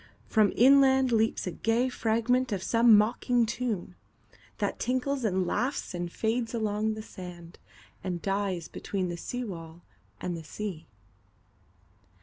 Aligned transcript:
From 0.25 0.49
inlandLeaps 0.53 1.45
a 1.45 1.51
gay 1.51 1.87
fragment 1.87 2.51
of 2.51 2.63
some 2.63 2.97
mocking 2.97 3.45
tune, 3.45 3.93
That 4.57 4.79
tinkles 4.79 5.23
and 5.23 5.45
laughs 5.45 5.93
and 5.93 6.11
fades 6.11 6.55
along 6.55 6.95
the 6.95 7.03
sand, 7.03 7.59
And 8.03 8.19
dies 8.19 8.67
between 8.67 9.09
the 9.09 9.15
seawall 9.15 9.83
and 10.19 10.35
the 10.35 10.43
sea. 10.43 10.87